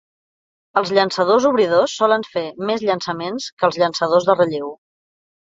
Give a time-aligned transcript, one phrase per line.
[0.79, 4.75] Els llançadors obridors solen fer més llançaments que els llançadors de relleu.